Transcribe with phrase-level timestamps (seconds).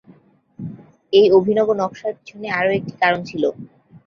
[1.13, 3.43] এই অভিনব নকশার পিছনে আরও একটি কারণ ছিল।